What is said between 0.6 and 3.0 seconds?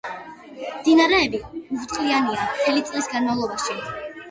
მდინარეები უხვწყლიანია მთელი